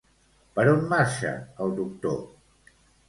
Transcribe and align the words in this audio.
Per 0.55 0.63
on 0.71 0.79
marxa 0.95 1.33
el 1.67 1.77
doctor? 1.83 2.19